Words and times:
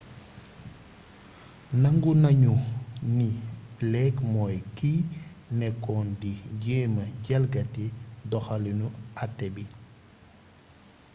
nangu 1.81 2.11
nañu 2.23 2.53
ni 3.17 3.29
blake 3.77 4.21
mooy 4.33 4.55
kiy 4.77 4.99
nekkoon 5.59 6.07
di 6.21 6.31
jéema 6.61 7.03
jalgati 7.25 7.85
doxaliinu 8.31 8.87
até 9.23 9.47
bi 9.55 9.63